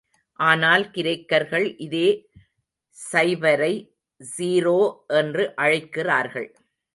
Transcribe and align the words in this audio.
ஆனால், 0.39 0.83
கிரேக்கர்கள் 0.95 1.67
இதே 1.77 2.07
சைபரை 2.97 3.73
சீரோ 4.21 4.79
என்று 5.13 5.43
அழைக்கிறார்கள். 5.55 6.49